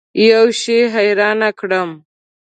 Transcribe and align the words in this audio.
یوه 0.27 0.51
شي 0.61 0.77
حیران 0.93 1.41
کړم. 1.59 1.89